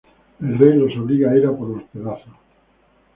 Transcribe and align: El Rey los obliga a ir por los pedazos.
El 0.41 0.57
Rey 0.57 0.73
los 0.79 0.97
obliga 0.97 1.29
a 1.29 1.37
ir 1.37 1.43
por 1.51 1.69
los 1.77 1.83
pedazos. 1.89 2.33